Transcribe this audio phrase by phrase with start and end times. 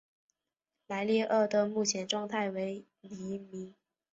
[0.87, 3.75] 莱利鳄的目前状态为疑名。